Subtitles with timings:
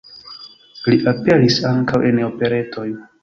[0.93, 2.89] Li aperis ankaŭ en operetoj.